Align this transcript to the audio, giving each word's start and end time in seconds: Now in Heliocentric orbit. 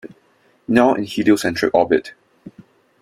Now 0.67 0.95
in 0.95 1.03
Heliocentric 1.03 1.75
orbit. 1.75 2.13